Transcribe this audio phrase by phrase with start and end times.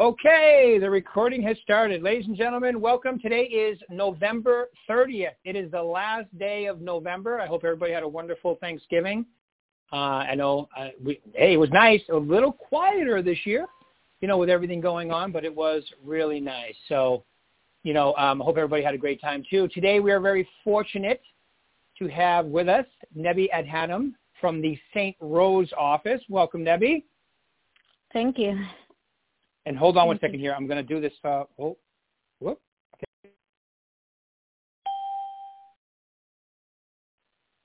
[0.00, 2.02] Okay, the recording has started.
[2.02, 3.18] Ladies and gentlemen, welcome.
[3.18, 5.34] Today is November 30th.
[5.44, 7.38] It is the last day of November.
[7.38, 9.26] I hope everybody had a wonderful Thanksgiving.
[9.92, 12.00] Uh, I know, uh, we, hey, it was nice.
[12.10, 13.66] A little quieter this year,
[14.22, 16.76] you know, with everything going on, but it was really nice.
[16.88, 17.22] So,
[17.82, 19.68] you know, um, I hope everybody had a great time too.
[19.68, 21.20] Today we are very fortunate
[21.98, 25.14] to have with us Nebi Adhanom from the St.
[25.20, 26.22] Rose office.
[26.30, 27.04] Welcome, Nebi.
[28.14, 28.58] Thank you.
[29.66, 30.54] And hold on one second here.
[30.56, 31.12] I'm going to do this.
[31.22, 31.76] Uh, oh,
[32.40, 32.60] whoop.
[32.94, 33.32] Okay.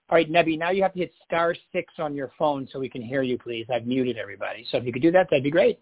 [0.09, 2.89] All right, Nebi, now you have to hit star six on your phone so we
[2.89, 3.65] can hear you, please.
[3.73, 4.65] I've muted everybody.
[4.69, 5.79] So if you could do that, that'd be great.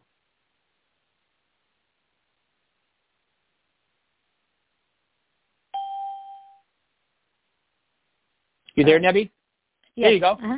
[8.75, 9.31] You there, Nebi?
[9.95, 10.07] Yes.
[10.07, 10.31] There you go.
[10.31, 10.57] Uh-huh.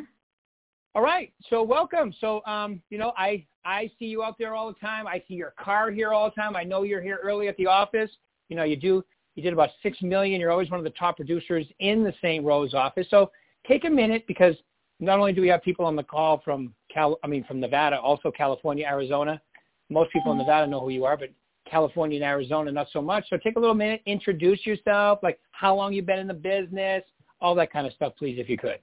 [0.95, 1.33] All right.
[1.49, 2.13] So welcome.
[2.21, 5.07] So um, you know, I I see you out there all the time.
[5.07, 6.55] I see your car here all the time.
[6.55, 8.09] I know you're here early at the office.
[8.47, 9.03] You know, you do
[9.35, 10.39] you did about six million.
[10.39, 12.45] You're always one of the top producers in the St.
[12.45, 13.07] Rose office.
[13.09, 13.29] So
[13.67, 14.55] take a minute because
[15.01, 17.99] not only do we have people on the call from Cal, I mean from Nevada,
[17.99, 19.41] also California, Arizona.
[19.89, 21.29] Most people in Nevada know who you are, but
[21.69, 23.25] California and Arizona not so much.
[23.29, 27.03] So take a little minute, introduce yourself, like how long you've been in the business,
[27.41, 28.79] all that kind of stuff, please, if you could.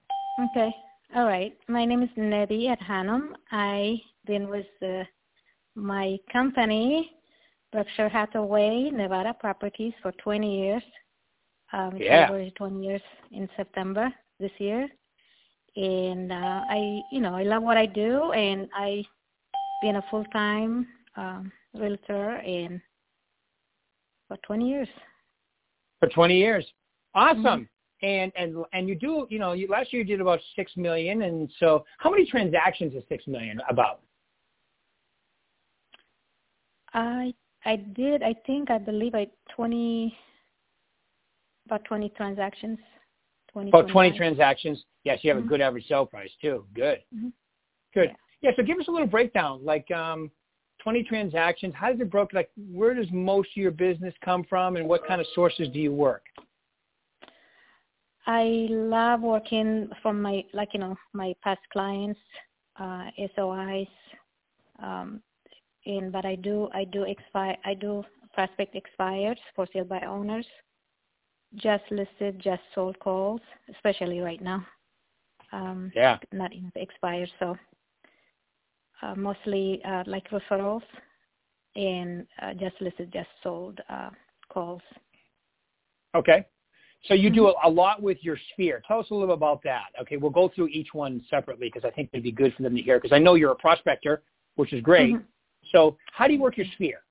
[0.50, 0.70] Okay.
[1.14, 1.54] All right.
[1.68, 3.32] My name is Nebi Adhanom.
[3.50, 5.04] I've been with uh,
[5.74, 7.12] my company,
[7.70, 10.82] Berkshire Hathaway Nevada Properties, for 20 years.
[11.74, 12.26] Um, Yeah.
[12.26, 14.88] celebrated 20 years in September this year.
[15.76, 19.04] And uh, I, you know, I love what I do, and I
[19.82, 22.80] been a full-time um, realtor and
[24.28, 24.88] for 20 years.
[26.00, 26.66] for 20 years.
[27.14, 27.44] Awesome.
[27.44, 27.68] Mhm.
[28.02, 31.22] And and and you do, you know, you last year you did about 6 million
[31.22, 34.00] and so how many transactions is 6 million about?
[36.94, 37.32] I
[37.64, 38.22] I did.
[38.22, 40.16] I think I believe I 20
[41.66, 42.78] about 20 transactions.
[43.52, 44.16] 20, About 20 29.
[44.16, 44.84] transactions.
[45.04, 45.48] Yes, you have a Mhm.
[45.48, 46.66] good average sale price too.
[46.74, 47.02] Good.
[47.14, 47.32] Mhm.
[47.94, 48.08] Good.
[48.08, 48.16] Yeah.
[48.40, 50.30] Yeah, so give us a little breakdown like um
[50.82, 54.74] 20 transactions, how does it broke like where does most of your business come from
[54.76, 56.24] and what kind of sources do you work?
[58.26, 62.20] I love working from my like you know my past clients,
[62.78, 63.06] uh,
[63.36, 63.88] SOIs,
[64.82, 65.22] um,
[65.86, 70.46] and but I do I do expire I do prospect expires for sale by owners,
[71.56, 73.40] just listed, just sold calls,
[73.74, 74.64] especially right now.
[75.52, 76.18] Um, Yeah.
[76.32, 77.56] not in expired, so
[79.02, 80.82] uh, mostly uh, like referrals
[81.76, 84.10] and uh, just listed, just sold uh,
[84.52, 84.82] calls.
[86.14, 86.46] Okay.
[87.04, 88.80] So you do a, a lot with your sphere.
[88.86, 89.86] Tell us a little about that.
[90.00, 92.76] Okay, we'll go through each one separately because I think it'd be good for them
[92.76, 94.22] to hear because I know you're a prospector,
[94.54, 95.14] which is great.
[95.14, 95.24] Mhm.
[95.72, 97.02] So how do you work your sphere?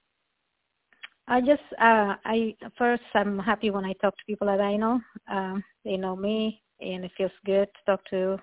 [1.27, 5.01] I just uh I first I'm happy when I talk to people that I know.
[5.27, 8.39] Um they know me and it feels good to talk to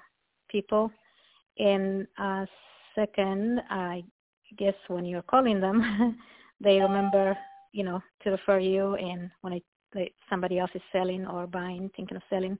[0.49, 0.91] people.
[1.59, 2.47] And uh
[2.95, 4.05] second, I
[4.57, 6.19] guess when you're calling them
[6.61, 7.37] they remember,
[7.73, 9.63] you know, to refer you and when I
[9.95, 12.59] somebody else is selling or buying, thinking of selling,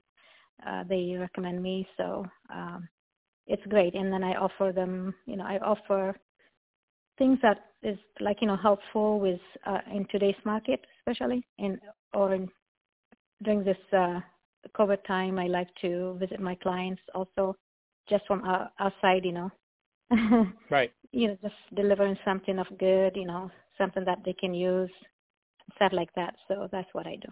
[0.65, 1.87] uh they recommend me.
[1.97, 2.87] So um
[3.47, 3.95] it's great.
[3.95, 6.15] And then I offer them, you know, I offer
[7.17, 11.79] things that is like you know helpful with uh, in today's market, especially in
[12.13, 12.49] or in
[13.43, 14.19] during this uh,
[14.75, 15.39] COVID time.
[15.39, 17.55] I like to visit my clients also,
[18.09, 19.51] just from uh, outside, you know,
[20.69, 20.93] Right.
[21.11, 24.91] you know, just delivering something of good, you know, something that they can use,
[25.75, 26.35] stuff like that.
[26.47, 27.29] So that's what I do.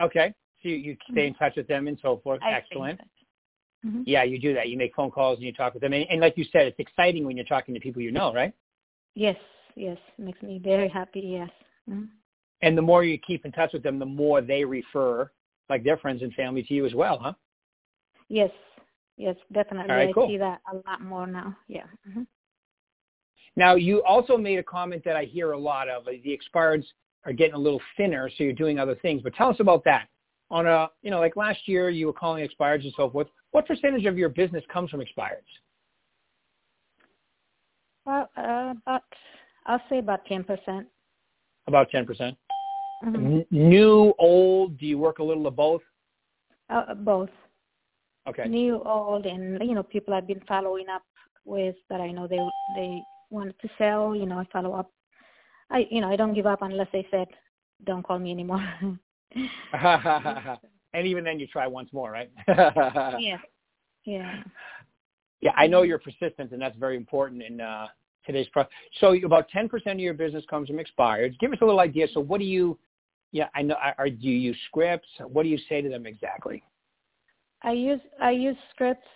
[0.00, 0.32] Okay.
[0.62, 2.40] So you, you stay in touch with them and so forth.
[2.42, 3.00] I Excellent.
[3.86, 4.02] Mm-hmm.
[4.06, 4.68] Yeah, you do that.
[4.68, 5.92] You make phone calls and you talk with them.
[5.92, 8.52] And, and like you said, it's exciting when you're talking to people you know, right?
[9.14, 9.36] Yes,
[9.76, 11.20] yes, makes me very happy.
[11.20, 11.50] Yes.
[11.88, 12.04] hmm
[12.62, 15.30] And the more you keep in touch with them, the more they refer,
[15.68, 17.34] like their friends and family, to you as well, huh?
[18.28, 18.50] Yes,
[19.16, 19.92] yes, definitely.
[19.92, 20.28] Right, I cool.
[20.28, 21.56] see that a lot more now.
[21.68, 21.86] Yeah.
[22.12, 22.22] hmm
[23.56, 26.04] Now, you also made a comment that I hear a lot of.
[26.04, 26.84] The expireds
[27.24, 29.22] are getting a little thinner, so you're doing other things.
[29.22, 30.08] But tell us about that.
[30.50, 33.28] On a, you know, like last year, you were calling expireds and so forth.
[33.50, 35.42] What percentage of your business comes from expireds?
[38.06, 39.02] Well, uh, about
[39.66, 40.86] I'll say about ten percent.
[41.66, 42.06] About 10%.
[42.06, 42.36] percent
[43.04, 43.26] Mm-hmm.
[43.26, 45.82] N- new, old, do you work a little of both?
[46.68, 47.30] Uh, both
[48.28, 48.46] Okay.
[48.46, 51.02] new, old, and you know people I've been following up
[51.44, 52.40] with that I know they
[52.74, 54.14] they wanted to sell.
[54.14, 54.90] You know, I follow up.
[55.70, 57.28] I you know I don't give up unless they said
[57.84, 58.64] don't call me anymore.
[59.72, 62.30] and even then you try once more, right?
[62.48, 63.38] yeah,
[64.04, 64.42] yeah.
[65.40, 67.86] Yeah, I know you're persistent, and that's very important in uh,
[68.26, 68.64] today's pro.
[69.00, 71.36] So about 10% of your business comes from expired.
[71.38, 72.08] Give us a little idea.
[72.12, 72.76] So what do you,
[73.30, 75.06] yeah, I know, are, do you use scripts?
[75.20, 76.62] What do you say to them exactly?
[77.62, 79.06] I use I use scripts.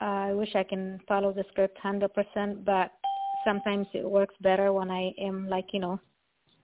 [0.00, 2.90] Uh, I wish I can follow the script 100%, but
[3.46, 6.00] sometimes it works better when I am like you know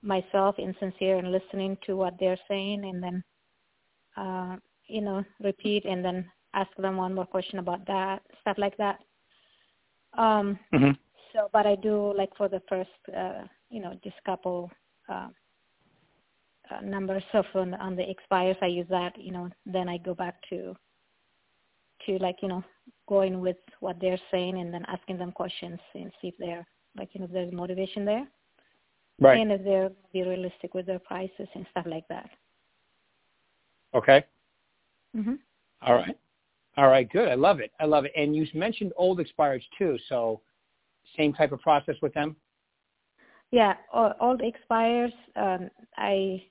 [0.03, 3.25] myself insincere and listening to what they're saying, and then
[4.17, 4.57] uh,
[4.87, 8.99] you know repeat and then ask them one more question about that stuff like that.
[10.19, 10.91] Um, mm-hmm.
[11.33, 14.71] So, but I do like for the first uh, you know just couple.
[15.09, 15.29] Uh,
[16.71, 20.15] uh, numbers of on, on the expires I use that you know then I go
[20.15, 20.75] back to
[22.07, 22.63] to like you know
[23.13, 26.67] going with what they're saying and then asking them questions and see if they're
[26.99, 28.27] like you know if there's motivation there.
[29.21, 29.39] Right.
[29.41, 32.31] And if they're be realistic with their prices and stuff like that.
[34.01, 34.25] Okay.
[35.17, 35.39] Mhm
[35.87, 36.17] all right.
[36.79, 37.29] All right good.
[37.29, 37.71] I love it.
[37.83, 38.13] I love it.
[38.17, 39.99] And you mentioned old expires too.
[40.09, 40.41] So
[41.19, 42.31] same type of process with them?
[43.51, 43.75] Yeah.
[44.27, 45.13] Old expires
[45.45, 45.63] um
[46.13, 46.43] i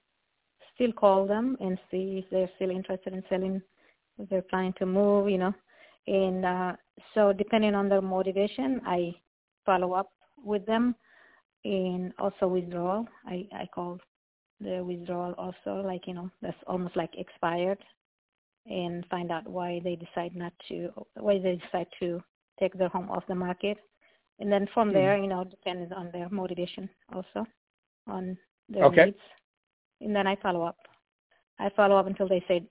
[0.76, 3.62] still call them and see if they're still interested in selling
[4.20, 5.54] if they're planning to move, you know.
[6.08, 6.74] And uh,
[7.14, 9.14] so depending on their motivation, I
[9.66, 10.12] follow up
[10.44, 10.96] with them
[11.64, 13.08] and also withdrawal.
[13.26, 14.00] I, I call
[14.60, 17.78] the withdrawal also like, you know, that's almost like expired
[18.66, 22.22] and find out why they decide not to, why they decide to
[22.60, 23.78] take their home off the market.
[24.40, 24.98] And then from mm-hmm.
[24.98, 27.46] there, you know, depends on their motivation also,
[28.08, 28.38] on
[28.70, 29.06] their okay.
[29.06, 29.18] needs.
[30.02, 30.78] And then I follow up.
[31.60, 32.68] I follow up until they say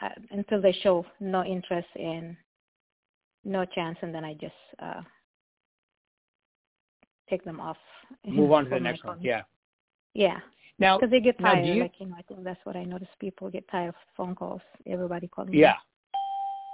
[0.00, 2.36] uh, until they show no interest in
[3.44, 5.02] no chance and then I just uh
[7.28, 7.76] take them off.
[8.26, 9.18] Move on to the next one.
[9.20, 9.42] Yeah.
[10.14, 10.38] Yeah.
[10.78, 11.66] Now, because they get tired.
[11.66, 13.08] You, like you know, I think that's what I notice.
[13.20, 14.62] People get tired of phone calls.
[14.86, 15.52] Everybody calling.
[15.54, 15.74] Yeah.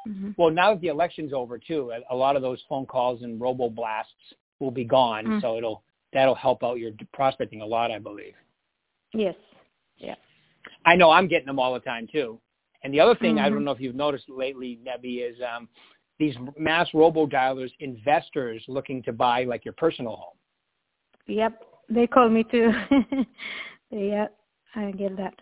[0.08, 0.30] Mm-hmm.
[0.36, 3.40] Well, now that the election's over too, a, a lot of those phone calls and
[3.40, 4.12] robo blasts
[4.60, 5.24] will be gone.
[5.24, 5.40] Mm-hmm.
[5.40, 5.82] So it'll
[6.12, 8.34] that'll help out your prospecting a lot, I believe.
[9.12, 9.34] Yes.
[9.98, 10.14] Yeah.
[10.84, 12.40] I know I'm getting them all the time too.
[12.84, 13.44] And the other thing mm-hmm.
[13.44, 15.68] I don't know if you've noticed lately, Nebi, is um,
[16.18, 20.36] these mass robo dialers, investors looking to buy like your personal home.
[21.26, 22.72] Yep, they call me too.
[23.90, 24.26] yeah,
[24.74, 25.34] I get that.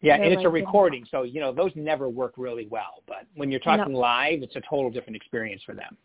[0.00, 3.02] Yeah, They're and it's a recording, so you know those never work really well.
[3.06, 3.98] But when you're talking no.
[3.98, 5.96] live, it's a total different experience for them.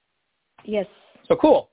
[0.66, 0.88] Yes.
[1.28, 1.70] So cool.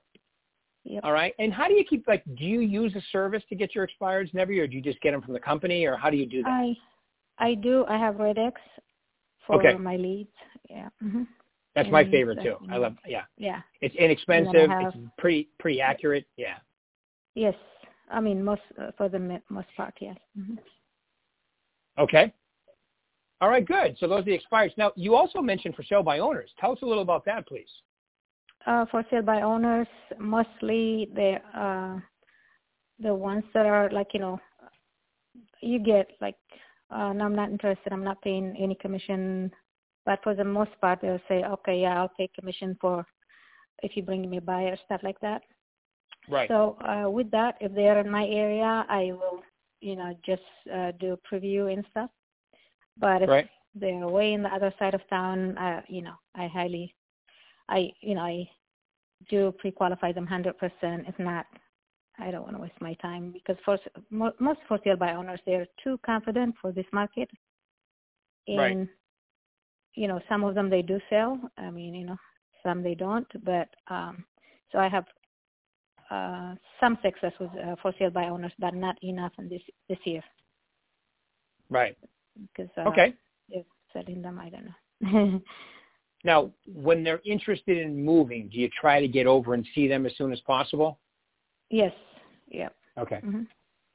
[0.83, 1.03] Yep.
[1.03, 1.33] All right.
[1.39, 2.23] And how do you keep like?
[2.37, 5.11] Do you use a service to get your expireds, Nebi, or do you just get
[5.11, 6.49] them from the company, or how do you do that?
[6.49, 6.75] I
[7.37, 7.85] I do.
[7.87, 8.59] I have Red-X
[9.47, 9.77] for okay.
[9.77, 10.29] my leads.
[10.69, 10.89] Yeah.
[11.03, 11.23] Mm-hmm.
[11.75, 12.57] That's my favorite too.
[12.69, 12.95] I love.
[13.07, 13.23] Yeah.
[13.37, 13.61] Yeah.
[13.81, 14.69] It's inexpensive.
[14.69, 16.25] Have, it's pretty pretty accurate.
[16.37, 16.55] Yeah.
[17.35, 17.55] Yes.
[18.09, 20.17] I mean, most uh, for the most part, yes.
[20.37, 20.55] Mm-hmm.
[21.97, 22.33] Okay.
[23.39, 23.65] All right.
[23.65, 23.95] Good.
[23.99, 24.73] So those are the expires.
[24.77, 26.49] Now, you also mentioned for sale by owners.
[26.59, 27.69] Tell us a little about that, please.
[28.67, 29.87] Uh, for sale by owners,
[30.19, 31.99] mostly the uh,
[32.99, 34.39] the ones that are like you know,
[35.61, 36.35] you get like
[36.91, 37.93] uh, no, I'm not interested.
[37.93, 39.51] I'm not paying any commission.
[40.05, 43.05] But for the most part, they'll say, okay, yeah, I'll pay commission for
[43.83, 45.41] if you bring me a buyer, stuff like that.
[46.27, 46.47] Right.
[46.47, 49.41] So uh, with that, if they're in my area, I will,
[49.79, 50.41] you know, just
[50.73, 52.09] uh, do a preview and stuff.
[52.97, 53.49] But if right.
[53.73, 56.93] they're way in the other side of town, uh, you know, I highly,
[57.69, 58.49] I, you know, I
[59.29, 60.53] do pre-qualify them 100%.
[60.81, 61.45] If not,
[62.19, 63.77] I don't want to waste my time because for
[64.39, 67.29] most for sale by owners they're too confident for this market,
[68.47, 68.87] and right.
[69.95, 71.39] You know some of them they do sell.
[71.57, 72.17] I mean you know
[72.63, 74.23] some they don't, but um,
[74.71, 75.05] so I have
[76.09, 79.97] uh, some success with uh, for sale by owners, but not enough in this this
[80.03, 80.23] year.
[81.69, 81.97] Right.
[82.39, 83.15] Because uh, okay,
[83.49, 84.39] they're selling them.
[84.39, 85.41] I don't know.
[86.23, 90.05] now, when they're interested in moving, do you try to get over and see them
[90.05, 90.99] as soon as possible?
[91.69, 91.93] Yes.
[92.49, 92.75] Yep.
[92.99, 93.21] Okay.
[93.25, 93.43] Mm-hmm.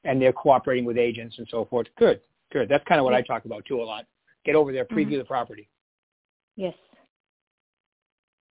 [0.03, 1.87] And they're cooperating with agents and so forth.
[1.97, 2.21] Good.
[2.51, 2.67] Good.
[2.67, 4.05] That's kind of what I talk about too a lot.
[4.43, 5.17] Get over there, preview mm-hmm.
[5.19, 5.69] the property.
[6.57, 6.73] Yes.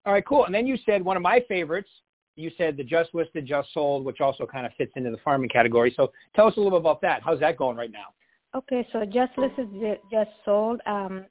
[0.06, 0.46] All right, cool.
[0.46, 1.90] And then you said one of my favorites.
[2.36, 5.48] You said the just listed, just sold, which also kind of fits into the farming
[5.48, 5.92] category.
[5.96, 7.22] So tell us a little bit about that.
[7.24, 8.14] How's that going right now?
[8.54, 10.80] Okay, so just listed, just sold.
[10.86, 11.26] Um,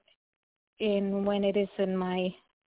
[0.79, 2.27] in when it is in my,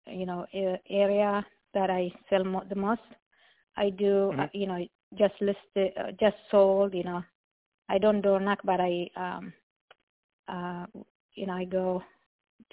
[0.07, 0.47] you know,
[0.91, 3.01] area that I sell mo- the most,
[3.77, 4.41] I do, mm-hmm.
[4.41, 4.87] uh, you know,
[5.19, 6.93] just listed, uh, just sold.
[6.93, 7.23] You know,
[7.89, 9.53] I don't door knock, but I, um,
[10.49, 10.87] uh,
[11.35, 12.03] you know, I go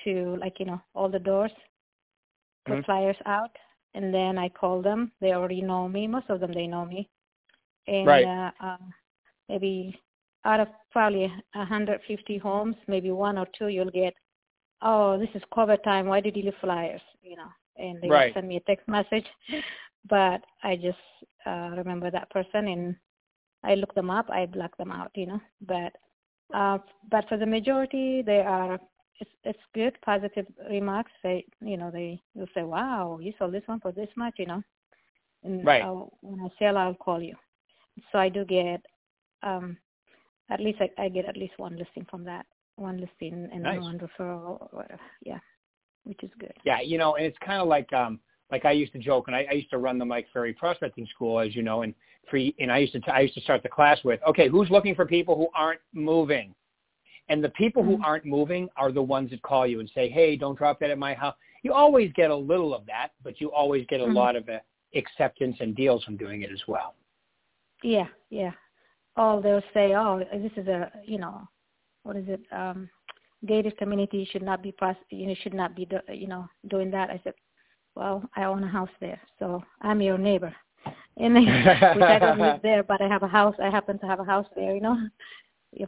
[0.03, 1.51] to like you know all the doors,
[2.65, 2.85] put mm-hmm.
[2.85, 3.55] flyers out,
[3.93, 5.11] and then I call them.
[5.21, 6.07] They already know me.
[6.07, 7.09] Most of them they know me,
[7.87, 8.25] and right.
[8.25, 8.77] uh, uh,
[9.49, 9.99] maybe
[10.45, 14.13] out of probably 150 homes, maybe one or two you'll get.
[14.81, 16.07] Oh, this is cover time.
[16.07, 17.01] Why did you leave flyers?
[17.21, 18.33] You know, and they right.
[18.33, 19.25] send me a text message
[20.09, 20.97] but I just
[21.45, 22.95] uh, remember that person and
[23.63, 24.29] I look them up.
[24.29, 25.41] I block them out, you know.
[25.61, 25.93] But
[26.53, 28.79] uh, but for the majority, they are
[29.19, 31.11] it's it's good positive remarks.
[31.23, 34.45] They you know they will say, "Wow, you sold this one for this much," you
[34.45, 34.63] know.
[35.43, 35.83] And right.
[35.83, 37.35] I'll, when I sell, I'll call you.
[38.11, 38.85] So I do get
[39.43, 39.77] um
[40.49, 43.81] at least I, I get at least one listing from that, one listing and nice.
[43.81, 45.01] one referral or whatever.
[45.23, 45.39] Yeah,
[46.03, 46.53] which is good.
[46.63, 48.19] Yeah, you know, and it's kind of like um
[48.51, 51.07] like I used to joke, and I, I used to run the Mike Ferry Prospecting
[51.07, 51.93] School, as you know, and
[52.29, 54.69] for and I used to t- I used to start the class with, okay, who's
[54.69, 56.53] looking for people who aren't moving,
[57.29, 57.95] and the people mm-hmm.
[57.95, 60.89] who aren't moving are the ones that call you and say, hey, don't drop that
[60.89, 61.35] at my house.
[61.63, 64.15] You always get a little of that, but you always get a mm-hmm.
[64.15, 64.59] lot of uh,
[64.95, 66.95] acceptance and deals from doing it as well.
[67.83, 68.51] Yeah, yeah.
[69.17, 71.47] Oh, they'll say, oh, this is a you know,
[72.03, 72.41] what is it?
[72.51, 72.89] Um,
[73.47, 76.91] gated community should not be pros- you know should not be do- you know doing
[76.91, 77.09] that.
[77.09, 77.33] I said,
[77.95, 80.55] well, I own a house there, so I'm your neighbor.
[81.17, 83.55] And which I don't live there, but I have a house.
[83.61, 84.97] I happen to have a house there, you know,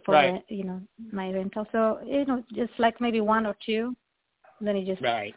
[0.06, 0.44] for right.
[0.48, 1.66] you know my rental.
[1.72, 3.96] So you know, just like maybe one or two,
[4.62, 5.36] then you just right.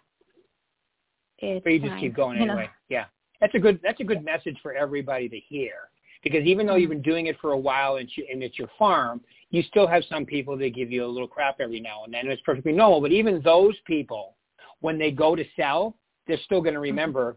[1.39, 2.55] It's but you just keep going you know?
[2.55, 2.71] anyway.
[2.89, 3.07] Yeah,
[3.41, 5.91] that's a good that's a good message for everybody to hear
[6.23, 6.81] because even though Mm-hmm.
[6.81, 9.87] you've been doing it for a while and, you, and it's your farm, you still
[9.87, 12.23] have some people that give you a little crap every now and then.
[12.23, 13.01] And it's perfectly normal.
[13.01, 14.35] But even those people,
[14.81, 15.95] when they go to sell,
[16.27, 16.91] they're still going to Mm-hmm.
[16.91, 17.37] remember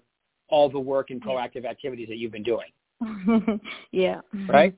[0.50, 2.70] all the work and proactive activities that you've been doing.
[3.92, 4.22] yeah.
[4.34, 4.50] Mm-hmm.
[4.50, 4.76] Right?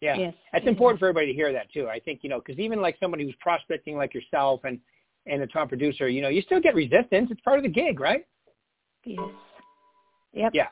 [0.00, 0.16] Yeah.
[0.16, 0.34] Yes.
[0.52, 1.88] That's important for everybody to hear that too.
[1.88, 4.78] I think, you know, because even like somebody who's prospecting like yourself and,
[5.26, 7.30] and a top producer, you know, you still get resistance.
[7.30, 8.26] It's part of the gig, right?
[9.04, 9.18] Yes.
[10.32, 10.50] Yep.
[10.54, 10.66] Yeah.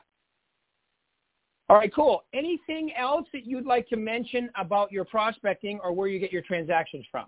[1.67, 2.23] All right, cool.
[2.33, 6.43] Anything else that you'd like to mention about your prospecting or where you get your
[6.43, 7.25] transactions from?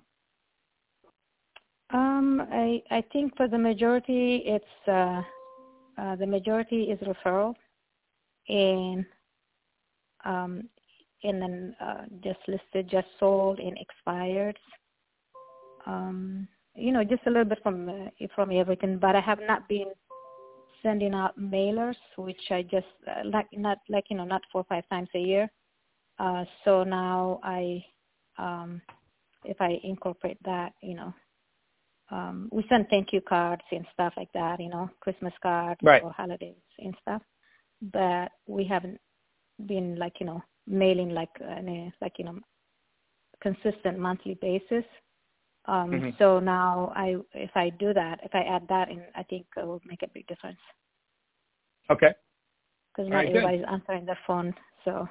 [1.90, 5.22] Um, I I think for the majority, it's uh,
[5.98, 7.56] uh, the majority is referral,
[8.50, 9.06] and
[10.26, 10.70] um,
[11.24, 14.58] and then uh, just listed, just sold, and expired.
[15.86, 18.98] Um, you know, just a little bit from uh, from everything.
[19.00, 19.92] But I have not been
[20.84, 24.66] sending out mailers, which I just uh, like not like you know not four or
[24.70, 25.50] five times a year.
[26.20, 27.84] Uh, so now I,
[28.38, 28.82] um,
[29.46, 31.14] if I incorporate that, you know,
[32.12, 36.02] um, we send thank you cards and stuff like that, you know, Christmas cards Right.
[36.02, 37.22] or holidays and stuff.
[37.82, 39.00] But we haven't
[39.66, 42.40] been like you know mailing like on a like you know
[43.42, 44.86] consistent monthly basis.
[45.66, 46.18] Um, Mhm.
[46.18, 49.66] So now I, if I do that, if I add that in, I think it
[49.68, 50.60] will make a big difference
[51.90, 52.14] Okay.
[52.92, 53.36] because not right, good.
[53.38, 54.54] everybody's answering their phone.
[54.86, 55.08] So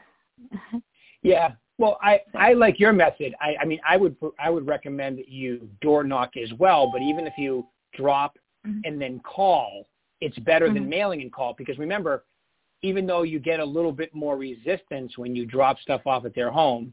[1.23, 1.53] Yeah.
[1.79, 3.35] Well, I, I like your method.
[3.41, 6.91] I, I mean, I would I would recommend that you door knock as well.
[6.91, 8.81] But even if you drop Mhm.
[8.85, 9.87] and then call,
[10.21, 10.89] it's better than Mhm.
[10.89, 12.25] mailing and call because remember,
[12.83, 16.35] even though you get a little bit more resistance when you drop stuff off at
[16.35, 16.93] their home,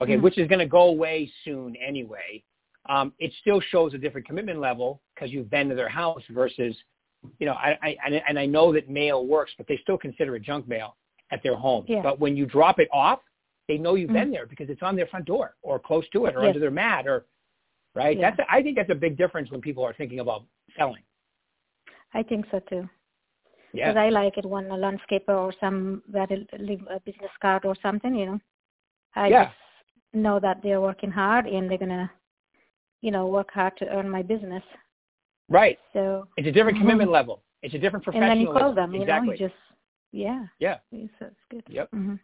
[0.00, 0.22] okay, Mhm.
[0.22, 2.42] which is going to go away soon anyway,
[2.86, 6.76] um, it still shows a different commitment level because you've been to their house versus,
[7.38, 10.34] you know, I, I and- and I know that mail works, but they still consider
[10.34, 10.96] it junk mail
[11.30, 11.84] at their home.
[11.88, 12.02] Yeah.
[12.02, 13.20] But when you drop it off,
[13.68, 14.14] they know you've Mhm.
[14.14, 16.48] been there because it's on their front door or close to it or Yes.
[16.48, 17.26] under their mat or
[17.94, 18.18] right.
[18.18, 18.30] Yeah.
[18.30, 20.44] That's a, I think that's a big difference when people are thinking about
[20.76, 21.02] selling.
[22.12, 22.88] I think so too.
[23.72, 23.88] Yeah.
[23.92, 27.74] Because I like it when a landscaper or some that leave a business card or
[27.82, 28.40] something, you know.
[29.14, 29.44] I Yeah.
[29.46, 29.56] just
[30.12, 32.10] know that they're working hard and they're gonna,
[33.00, 34.62] you know, work hard to earn my business.
[35.48, 35.78] Right.
[35.92, 36.82] So It's a different Mhm.
[36.82, 37.42] commitment level.
[37.62, 38.30] It's a different professional.
[38.30, 39.28] and then you call them, you exactly.
[39.28, 39.54] know, you just
[40.12, 40.46] yeah.
[40.58, 40.78] Yeah.
[40.90, 41.64] So it's good.
[41.68, 41.90] Yep.
[41.90, 42.14] hmm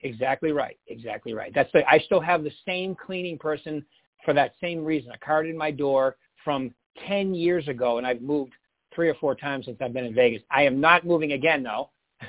[0.00, 0.78] Exactly right.
[0.88, 1.52] Exactly right.
[1.54, 3.84] That's the, I still have the same cleaning person
[4.24, 5.10] for that same reason.
[5.12, 6.74] A card in my door from
[7.06, 8.52] 10 years ago, and I've moved
[8.96, 10.42] three or four times since I've been in Vegas.
[10.50, 11.90] I am not moving again, though.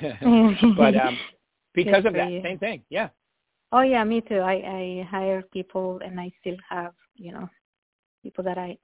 [0.76, 1.18] but um,
[1.74, 2.42] because Good of that, you.
[2.44, 2.82] same thing.
[2.90, 3.08] Yeah.
[3.72, 4.38] Oh yeah, me too.
[4.38, 7.48] I I hire people and I still have, you know,
[8.22, 8.78] people that I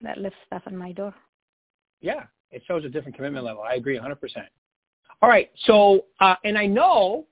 [0.00, 1.14] that lift stuff on my door.
[2.00, 2.24] Yeah.
[2.50, 3.62] It shows a different commitment level.
[3.62, 4.16] I agree 100%.
[5.20, 5.50] All right.
[5.66, 7.26] So, uh, and I know,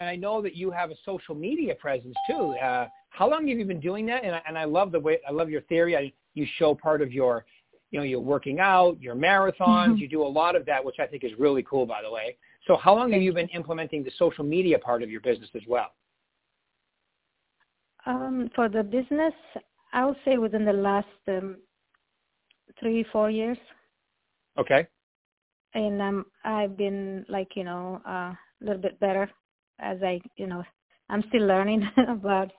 [0.00, 2.54] and I know that you have a social media presence too.
[2.62, 4.24] Uh, how long have you been doing that?
[4.24, 5.96] And I, and I love the way, I love your theory.
[5.96, 7.44] I, you show part of your,
[7.92, 9.96] you know, you're working out, your marathons.
[9.96, 9.98] Mhm.
[9.98, 12.36] You do a lot of that, which I think is really cool, by the way.
[12.66, 15.62] So how long have you been implementing the social media part of your business as
[15.68, 15.92] well?
[18.06, 19.34] Um, for the business,
[19.92, 21.58] I would say within the last um,
[22.80, 23.58] three four years,
[24.58, 24.86] Okay.
[25.74, 29.30] and um, I've been like you know uh, a little bit better
[29.78, 30.64] as I you know
[31.10, 32.50] I'm still learning about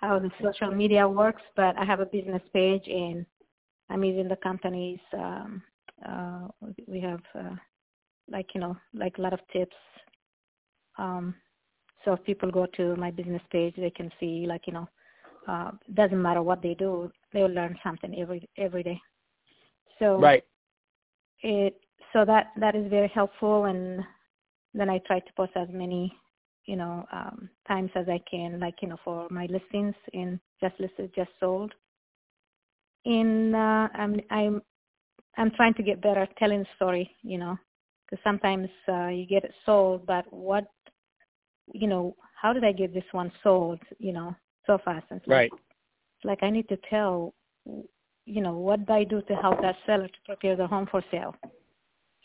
[0.00, 3.26] how the social media works, but I have a business page and
[3.90, 5.00] I'm using the companies.
[5.12, 5.62] um,
[6.06, 6.48] uh,
[6.86, 7.56] we have uh,
[8.30, 9.76] like you know like a lot of tips.
[10.96, 11.34] Um,
[12.04, 14.88] so if people go to my business page, they can see like you know
[15.48, 19.00] uh, doesn't matter what they do, they will learn something every every day.
[19.98, 20.44] So right.
[21.42, 21.80] It
[22.12, 24.00] so that that is very helpful, and
[24.74, 26.12] then I try to post as many
[26.66, 30.78] you know um, times as I can, like you know for my listings in just
[30.78, 31.72] listed, just sold.
[33.04, 34.62] In uh, I'm I'm
[35.36, 37.56] I'm trying to get better at telling the story, you know,
[38.04, 40.66] because sometimes uh, you get it sold, but what,
[41.72, 44.34] you know, how did I get this one sold, you know,
[44.66, 45.06] so fast?
[45.10, 45.50] And right.
[45.52, 45.60] Like,
[46.24, 47.34] like I need to tell,
[48.26, 51.02] you know, what do I do to help that seller to prepare the home for
[51.10, 51.34] sale?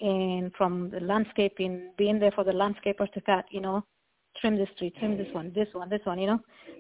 [0.02, 3.86] And from the landscaping, being there for the landscaper to cut, you know,
[4.42, 6.40] trim this tree, trim this one, this one, this one, you know,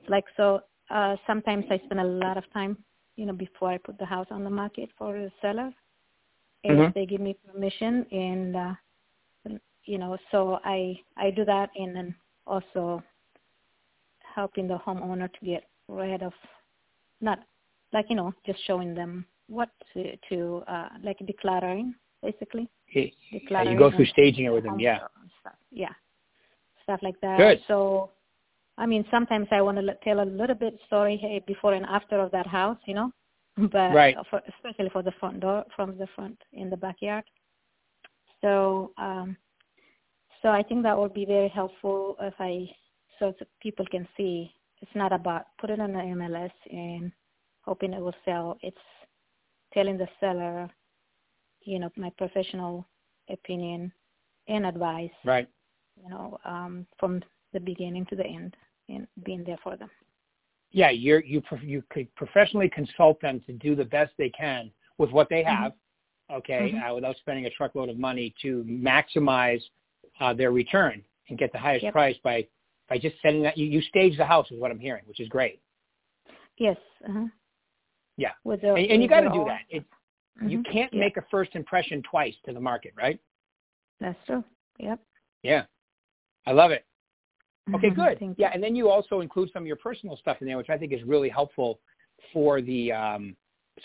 [0.09, 0.61] like so.
[0.91, 2.77] Uh, sometimes I spend a lot of time,
[3.15, 5.71] you know, before I put the house on the market for the seller
[6.65, 6.99] if mm-hmm.
[6.99, 8.73] they give me permission and uh,
[9.85, 12.15] you know so i i do that and then
[12.47, 13.01] also
[14.35, 16.33] helping the homeowner to get rid of
[17.21, 17.39] not
[17.93, 21.93] like you know just showing them what to, to uh like decluttering
[22.23, 23.11] basically decluttering
[23.49, 24.99] yeah, you go through staging it with them yeah
[25.41, 25.53] stuff.
[25.71, 25.93] yeah
[26.83, 27.59] stuff like that Good.
[27.67, 28.09] so
[28.77, 32.19] i mean sometimes i want to tell a little bit story hey, before and after
[32.19, 33.11] of that house you know
[33.71, 34.15] but right.
[34.29, 37.23] for, especially for the front door from the front in the backyard.
[38.41, 39.37] So um,
[40.41, 42.69] so I think that would be very helpful if I
[43.19, 44.51] so that people can see
[44.81, 47.11] it's not about putting on the MLS and
[47.61, 48.57] hoping it will sell.
[48.61, 48.77] It's
[49.73, 50.69] telling the seller,
[51.61, 52.85] you know, my professional
[53.29, 53.91] opinion
[54.49, 55.09] and advice.
[55.23, 55.47] Right.
[56.03, 58.53] You know, um, from the beginning to the end
[58.89, 59.89] and being there for them
[60.75, 65.09] yeah, you're, you you could professionally consult them to do the best they can with
[65.09, 66.35] what they have, mm-hmm.
[66.35, 66.91] okay, mm-hmm.
[66.91, 69.61] Uh, without spending a truckload of money to maximize
[70.19, 71.93] uh, their return and get the highest yep.
[71.93, 72.45] price by
[72.89, 73.57] by just setting that.
[73.57, 75.61] You, you stage the house is what I'm hearing, which is great.
[76.57, 76.75] Yes.
[77.07, 77.27] Uh-huh.
[78.17, 78.31] Yeah.
[78.43, 79.61] With the, and, and you got to do that.
[79.69, 80.49] It, mm-hmm.
[80.49, 80.99] You can't yeah.
[80.99, 83.17] make a first impression twice to the market, right?
[84.01, 84.43] That's true.
[84.79, 84.99] Yep.
[85.41, 85.63] Yeah.
[86.45, 86.85] I love it.
[87.73, 88.25] Okay, mm-hmm.
[88.25, 88.35] good.
[88.37, 90.77] Yeah, and then you also include some of your personal stuff in there, which I
[90.77, 91.79] think is really helpful
[92.31, 93.35] for the um,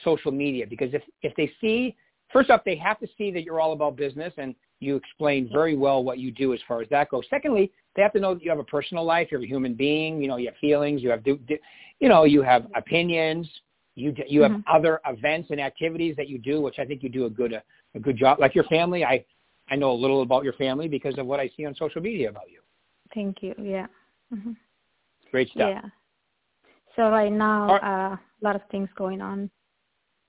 [0.05, 1.97] social media because if if they see
[2.33, 5.77] first off, they have to see that you're all about business and you explain very
[5.77, 7.25] well what you do as far as that goes.
[7.29, 9.29] Secondly, they have to know that you have a personal life.
[9.31, 10.23] You're a human being.
[10.23, 11.03] You know, you have feelings.
[11.03, 13.49] You have, you know, you have opinions.
[13.95, 14.75] You you have mm-hmm.
[14.77, 17.62] other events and activities that you do, which I think you do a good a,
[17.95, 18.40] a good job.
[18.40, 19.25] Like your family, I
[19.69, 22.31] I know a little about your family because of what I see on social media
[22.31, 22.60] about you.
[23.14, 23.55] Thank you.
[23.61, 23.87] Yeah.
[24.33, 24.53] Mm-hmm.
[25.31, 25.70] Great stuff.
[25.70, 25.88] Yeah.
[26.96, 29.51] So right now, uh, a lot of things going on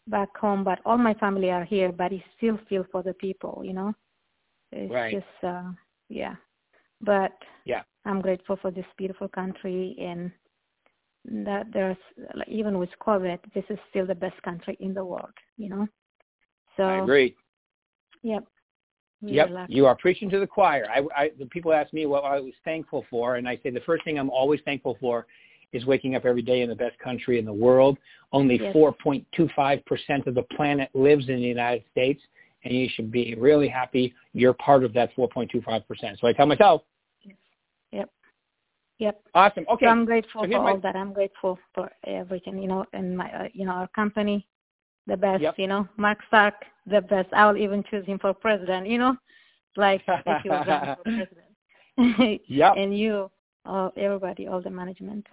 [0.08, 1.92] back home, but all my family are here.
[1.92, 3.94] But I still feel for the people, you know.
[4.72, 5.14] It's right.
[5.14, 5.72] just, uh,
[6.10, 6.36] yeah.
[7.02, 7.34] But
[7.66, 10.32] yeah, I'm grateful for this beautiful country and
[11.46, 11.98] that there's
[12.48, 15.88] even with COVID, this is still the best country in the world, you know.
[16.78, 17.36] So I agree.
[18.24, 18.46] Yep.
[19.24, 20.86] Yep, you are preaching to the choir.
[20.90, 23.82] I, I, the people ask me what I was thankful for, and I say the
[23.82, 25.28] first thing I'm always thankful for
[25.74, 27.98] is waking up every day in the best country in the world.
[28.34, 28.76] Only yes.
[28.76, 32.22] 4.25% of the planet lives in the United States,
[32.64, 35.84] and you should be really happy you're part of that 4.25%.
[36.20, 36.82] So I tell myself.
[37.92, 38.10] Yep.
[39.00, 39.22] Yep.
[39.34, 39.66] Awesome.
[39.72, 39.86] Okay.
[39.86, 40.72] So I'm grateful so for my...
[40.72, 40.96] all that.
[40.96, 44.48] I'm grateful for everything, you know, and my, uh, you know, our company,
[45.08, 45.56] the best, yep.
[45.58, 47.30] you know, Mark Stark, the best.
[47.34, 49.16] I'll even choose him for president, you know,
[49.76, 52.42] like if he was running for president.
[52.48, 52.74] yep.
[52.78, 53.30] and you,
[53.66, 55.26] uh, everybody, all the management.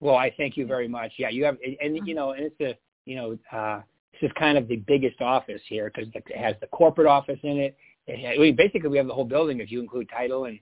[0.00, 1.12] Well, I thank you very much.
[1.16, 4.58] Yeah, you have, and you know, and it's a, you know, uh, this is kind
[4.58, 7.76] of the biggest office here because it has the corporate office in it.
[8.06, 10.58] it has, I mean, basically, we have the whole building if you include title and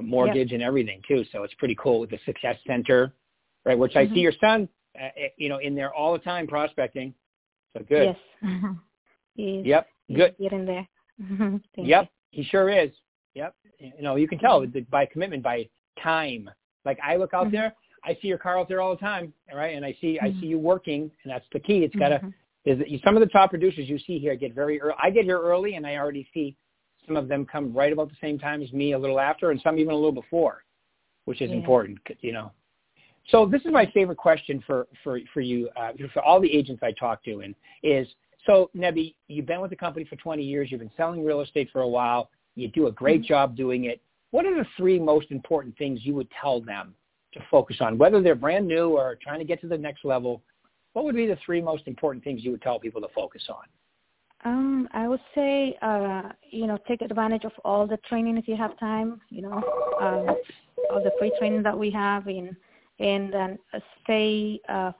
[0.00, 0.54] mortgage yep.
[0.54, 1.24] and everything too.
[1.32, 3.12] So it's pretty cool with the Success Center,
[3.64, 3.78] right?
[3.78, 4.10] Which mm-hmm.
[4.10, 4.68] I see your son,
[5.00, 7.14] uh, you know, in there all the time prospecting.
[7.76, 8.16] So good.
[8.42, 8.52] Yes.
[9.34, 9.86] he's, yep.
[10.08, 10.34] He's good.
[10.40, 10.88] Getting there.
[11.76, 12.04] yep.
[12.32, 12.42] You.
[12.42, 12.90] He sure is.
[13.34, 13.54] Yep.
[13.78, 14.80] You know, you can tell mm-hmm.
[14.90, 15.68] by commitment, by
[16.02, 16.50] time.
[16.84, 17.56] Like I look out mm-hmm.
[17.56, 19.76] there, I see your car out there all the time, right?
[19.76, 20.36] And I see mm-hmm.
[20.36, 21.78] I see you working, and that's the key.
[21.78, 22.28] It's got to mm-hmm.
[22.64, 24.94] is that some of the top producers you see here get very early.
[25.02, 26.56] I get here early, and I already see
[27.06, 29.60] some of them come right about the same time as me, a little after, and
[29.60, 30.64] some even a little before,
[31.24, 31.56] which is yeah.
[31.56, 32.52] important, you know.
[33.30, 36.82] So this is my favorite question for for for you uh, for all the agents
[36.82, 38.06] I talk to, and is
[38.46, 40.70] so Nebi, you've been with the company for 20 years.
[40.70, 42.30] You've been selling real estate for a while.
[42.56, 43.28] You do a great mm-hmm.
[43.28, 44.00] job doing it.
[44.32, 46.94] What are the three most important things you would tell them
[47.34, 50.42] to focus on, whether they're brand new or trying to get to the next level?
[50.92, 53.64] What would be the three most important things you would tell people to focus on?
[54.44, 58.56] Um, I would say, uh, you know, take advantage of all the training if you
[58.56, 59.20] have time.
[59.30, 59.52] You know,
[60.00, 60.36] um,
[60.90, 62.56] all the free training that we have, in,
[63.02, 63.58] and then
[64.02, 64.92] stay uh,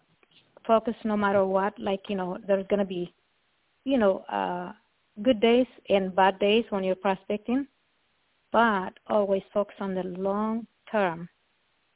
[0.66, 1.78] focused no matter what.
[1.78, 3.14] Like, you know, there's gonna be,
[3.84, 4.72] you know, uh,
[5.22, 7.66] good days and bad days when you're prospecting,
[8.50, 11.28] but always focus on the long term.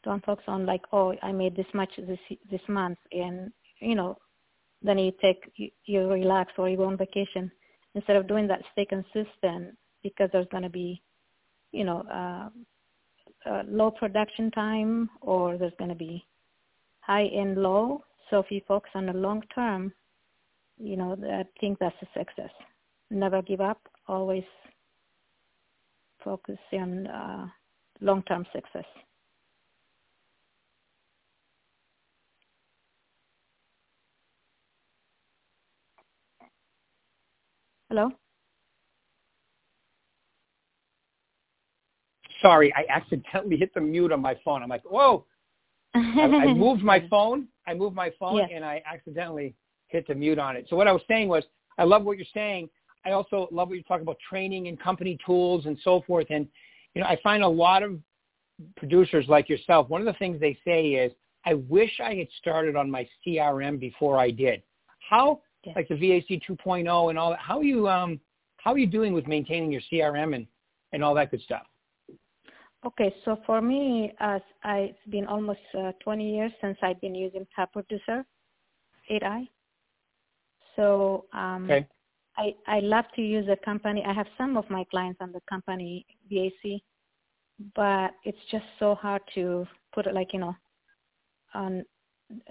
[0.04, 4.16] Don't focus on like, oh, I made this much this this month, and you know,
[4.82, 7.50] then you take you, you relax or you go on vacation
[7.94, 11.02] instead of doing that stay consistent because there's to be
[11.72, 12.48] you know uh,
[13.48, 16.24] uh, low production time or there's going to be
[17.00, 18.02] high and low.
[18.30, 19.92] So if you focus on the long term
[20.78, 22.50] you know i think that's a success.
[23.10, 23.80] Never give up.
[24.08, 24.44] Always
[26.24, 27.46] focus on uh,
[28.00, 28.84] long term success.
[37.88, 38.10] Hello?
[42.46, 44.62] Sorry, I accidentally hit the mute on my phone.
[44.62, 45.24] I'm like, whoa.
[45.94, 47.48] I, I moved my phone.
[47.66, 48.50] I moved my phone yes.
[48.54, 49.54] and I accidentally
[49.88, 50.66] hit the mute on it.
[50.68, 51.44] So what I was saying was,
[51.78, 52.68] I love what you're saying.
[53.04, 56.26] I also love what you're talking about training and company tools and so forth.
[56.30, 56.46] And,
[56.94, 57.98] you know, I find a lot of
[58.76, 61.12] producers like yourself, one of the things they say is,
[61.44, 64.62] I wish I had started on my CRM before I did.
[65.08, 65.40] How
[65.74, 67.38] like the VAC 2.0 and all that.
[67.40, 68.20] How are you um
[68.58, 70.46] how are you doing with maintaining your CRM and
[70.92, 71.66] and all that good stuff?
[72.86, 77.16] Okay, so for me, as I, it's been almost uh, 20 years since I've been
[77.16, 78.24] using Top Producer
[79.10, 79.48] 8i.
[80.76, 81.86] So um, okay.
[82.36, 84.04] I I love to use a company.
[84.06, 86.80] I have some of my clients on the company VAC,
[87.74, 90.54] but it's just so hard to put it like you know,
[91.54, 91.82] on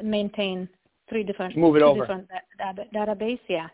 [0.03, 0.67] maintain
[1.07, 2.01] three different move it over.
[2.01, 2.27] different
[2.93, 3.39] database.
[3.47, 3.67] Yeah.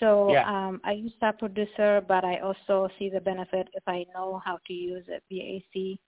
[0.00, 0.46] So yeah.
[0.48, 4.58] um, I use Top Producer, but I also see the benefit if I know how
[4.66, 5.98] to use it, VAC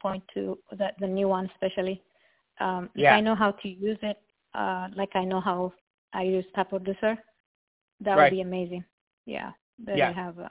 [0.00, 2.02] point two, the, the new one especially.
[2.60, 3.14] Um, yeah.
[3.14, 4.16] If I know how to use it,
[4.54, 5.72] uh, like I know how
[6.12, 7.18] I use Top Producer,
[8.00, 8.30] that right.
[8.30, 8.84] would be amazing.
[9.26, 9.50] Yeah.
[9.86, 10.12] Yeah.
[10.12, 10.38] Have.
[10.38, 10.48] Uh,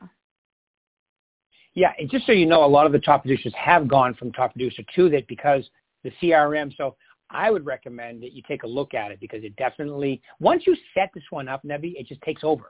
[1.76, 4.32] yeah, and just so you know, a lot of the top producers have gone from
[4.32, 5.68] top producer to that because
[6.04, 6.76] the CRM.
[6.78, 6.96] So
[7.34, 10.76] I would recommend that you take a look at it because it definitely once you
[10.94, 12.66] set this one up, Nebi, it just takes over.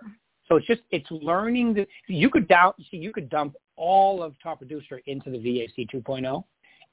[0.47, 4.35] So it's just it's learning the you could doubt see you could dump all of
[4.41, 6.43] Top Producer into the VAC 2.0,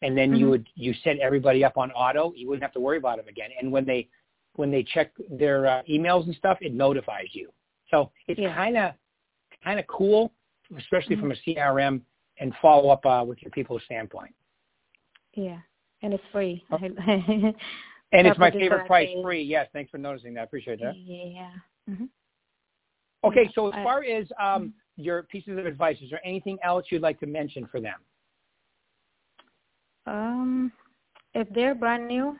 [0.03, 0.35] and then mm-hmm.
[0.39, 2.33] you would you set everybody up on auto.
[2.37, 3.51] You wouldn't have to worry about them again.
[3.61, 4.09] And when they
[4.55, 7.51] when they check their uh, emails and stuff, it notifies you.
[7.91, 8.93] So it's kind of
[9.65, 10.33] kind of cool,
[10.79, 11.31] especially mm-hmm.
[11.31, 12.01] from a CRM
[12.39, 14.35] and follow up uh, with your people's standpoint.
[15.35, 15.59] Yeah
[16.03, 16.65] and it's free.
[16.71, 16.77] Oh.
[18.13, 19.43] and it's my favorite price, free.
[19.43, 20.41] Yes, thanks for noticing that.
[20.41, 20.97] I appreciate that.
[20.97, 21.51] Yeah.
[21.89, 22.05] Mm-hmm.
[23.25, 23.51] Okay, yeah.
[23.55, 24.69] so as far as um, mm-hmm.
[25.03, 27.97] your pieces of advice, is there anything else you'd like to mention for them?
[30.07, 30.73] Um,
[31.35, 32.37] if they're brand new,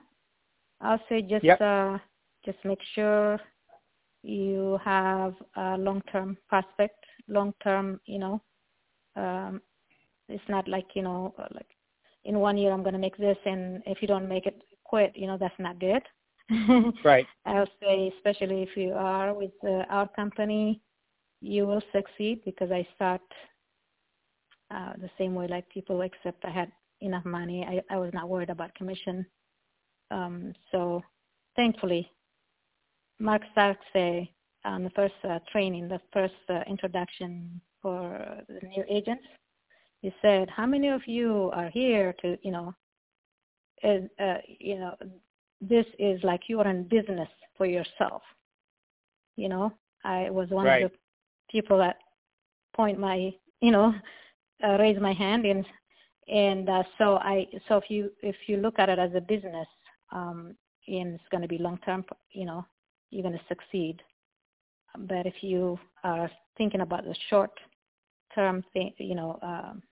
[0.81, 1.61] I'll say just yep.
[1.61, 1.99] uh,
[2.45, 3.39] just make sure
[4.23, 8.43] you have a long-term prospect, long-term, you know.
[9.17, 9.61] Um,
[10.29, 11.67] it's not like you know, like
[12.25, 15.13] in one year I'm going to make this, and if you don't make it, quit.
[15.15, 16.03] You know, that's not good.
[17.05, 17.27] right.
[17.47, 20.81] I would say, especially if you are with uh, our company,
[21.41, 23.23] you will succeed because I start
[24.71, 27.65] uh, the same way like people, except I had enough money.
[27.65, 29.25] I, I was not worried about commission.
[30.11, 31.03] Um, so
[31.57, 32.11] thankfully,
[33.19, 34.31] Mark Starks say
[34.65, 39.25] on the first uh, training, the first uh, introduction for the new agents,
[40.01, 42.75] he said, "How many of you are here to, you know,
[43.85, 44.95] uh, you know,
[45.61, 48.23] this is like you are in business for yourself."
[49.37, 49.73] You know,
[50.05, 50.85] I was one right.
[50.85, 50.99] of the
[51.51, 51.99] people that
[52.75, 53.95] point my, you know,
[54.63, 55.65] uh, raise my hand and
[56.29, 59.67] and uh, so I so if you if you look at it as a business,
[60.13, 60.55] um,
[60.87, 62.65] and it's going to be long term, you know,
[63.11, 64.01] you're going to succeed.
[64.97, 67.53] But if you are thinking about the short
[68.35, 69.83] term thing, you know, um,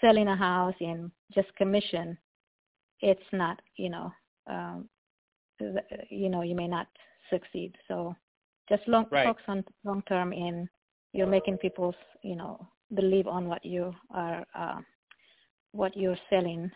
[0.00, 2.16] selling a house and just commission,
[3.00, 4.12] it's not, you know,
[4.46, 4.88] um,
[6.08, 6.86] you know, you may not
[7.30, 7.74] succeed.
[7.88, 8.14] So
[8.68, 9.26] just long right.
[9.26, 10.68] focus on long term and
[11.12, 14.80] you're making people, you know, believe on what you are, uh,
[15.72, 16.70] what you're selling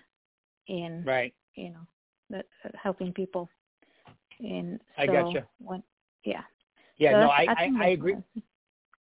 [0.69, 1.35] in, right.
[1.55, 1.87] you know,
[2.31, 3.49] that, uh, helping people.
[4.41, 5.47] And so I gotcha.
[5.59, 5.83] When,
[6.25, 6.43] yeah.
[6.99, 8.17] Yeah, so no, I, I, I agree.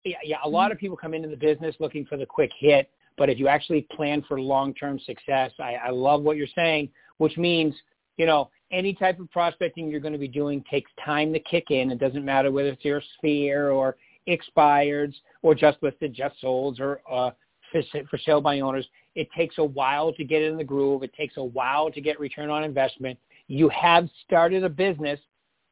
[0.05, 0.37] Yeah, yeah.
[0.45, 3.39] A lot of people come into the business looking for the quick hit, but if
[3.39, 7.75] you actually plan for long-term success, I, I love what you're saying, which means,
[8.17, 11.71] you know, any type of prospecting you're going to be doing takes time to kick
[11.71, 11.91] in.
[11.91, 13.97] It doesn't matter whether it's your sphere or
[14.29, 17.31] expireds or just listed, just sold, or uh,
[17.71, 18.87] for, for sale by owners.
[19.15, 21.03] It takes a while to get in the groove.
[21.03, 23.19] It takes a while to get return on investment.
[23.49, 25.21] You have started a business,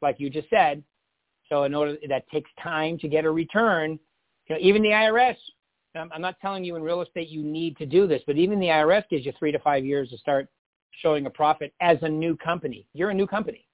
[0.00, 0.82] like you just said.
[1.48, 3.98] So in order that takes time to get a return,
[4.46, 5.36] you know, even the IRS.
[5.94, 8.66] I'm not telling you in real estate you need to do this, but even the
[8.66, 10.48] IRS gives you three to five years to start
[11.02, 12.86] showing a profit as a new company.
[12.94, 13.66] You're a new company.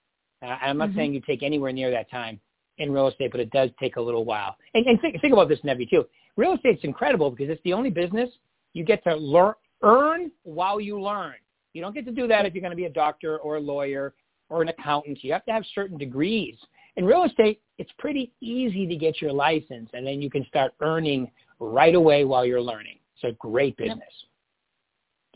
[0.43, 0.99] Uh, I'm not mm-hmm.
[0.99, 2.41] saying you take anywhere near that time
[2.79, 4.57] in real estate, but it does take a little while.
[4.75, 6.07] And, and think, think about this, Nevi, too.
[6.37, 8.31] Real estate's incredible because it's the only business
[8.73, 11.35] you get to learn, earn while you learn.
[11.73, 13.61] You don't get to do that if you're going to be a doctor or a
[13.61, 14.15] lawyer
[14.49, 15.23] or an accountant.
[15.23, 16.57] You have to have certain degrees.
[16.97, 20.73] In real estate, it's pretty easy to get your license, and then you can start
[20.81, 22.99] earning right away while you're learning.
[23.14, 24.01] It's a great business.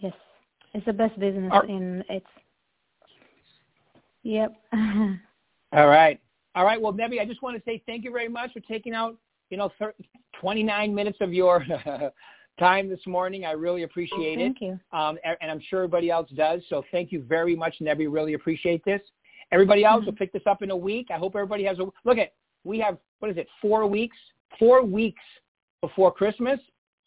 [0.00, 0.14] Yes,
[0.72, 2.26] it's the best business Are, in it's.
[4.22, 4.54] Yep.
[4.72, 6.18] All right.
[6.54, 6.80] All right.
[6.80, 9.16] Well, Nevi, I just want to say thank you very much for taking out,
[9.50, 9.70] you know,
[10.40, 11.64] 29 minutes of your
[12.58, 13.44] time this morning.
[13.44, 14.60] I really appreciate thank it.
[14.60, 14.98] Thank you.
[14.98, 16.62] Um, and I'm sure everybody else does.
[16.68, 18.06] So thank you very much, Nevi.
[18.10, 19.00] Really appreciate this.
[19.52, 20.06] Everybody else mm-hmm.
[20.06, 21.08] will pick this up in a week.
[21.12, 22.32] I hope everybody has a look at.
[22.64, 23.46] We have what is it?
[23.60, 24.16] Four weeks.
[24.58, 25.22] Four weeks
[25.87, 26.59] before Christmas.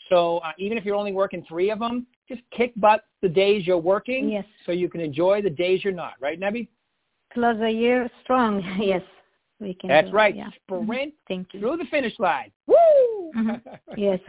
[0.10, 3.66] So uh, even if you're only working three of them, just kick butt the days
[3.66, 4.30] you're working.
[4.30, 4.46] Yes.
[4.66, 6.14] So you can enjoy the days you're not.
[6.20, 6.68] Right, Nevi?
[7.34, 8.64] Close the year strong.
[8.80, 9.02] yes.
[9.60, 10.36] We can That's right.
[10.36, 10.50] Yeah.
[10.64, 11.14] Sprint.
[11.28, 11.60] Thank you.
[11.60, 12.52] through the finish line.
[12.68, 12.76] Woo!
[13.36, 13.70] Mm-hmm.
[13.98, 14.20] yes.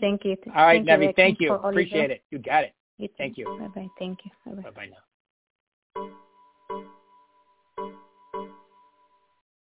[0.00, 0.36] thank you.
[0.54, 1.02] All right, thank.
[1.02, 1.54] You, thank you.
[1.54, 2.22] Appreciate it.
[2.30, 2.74] You got it.
[2.98, 3.44] You thank you.
[3.60, 3.88] Bye bye.
[3.98, 4.30] Thank you.
[4.46, 4.70] Bye bye.
[4.70, 4.90] Bye bye
[6.06, 6.18] now.